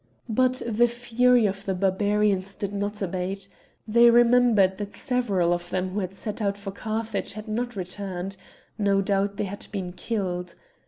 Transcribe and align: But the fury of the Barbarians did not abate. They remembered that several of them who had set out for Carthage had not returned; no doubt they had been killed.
But 0.29 0.63
the 0.67 0.87
fury 0.87 1.45
of 1.45 1.65
the 1.65 1.75
Barbarians 1.75 2.55
did 2.55 2.73
not 2.73 3.03
abate. 3.03 3.47
They 3.87 4.09
remembered 4.09 4.79
that 4.79 4.95
several 4.95 5.53
of 5.53 5.69
them 5.69 5.89
who 5.91 5.99
had 5.99 6.15
set 6.15 6.41
out 6.41 6.57
for 6.57 6.71
Carthage 6.71 7.33
had 7.33 7.47
not 7.47 7.75
returned; 7.75 8.35
no 8.79 8.99
doubt 9.03 9.37
they 9.37 9.43
had 9.43 9.67
been 9.71 9.93
killed. 9.93 10.55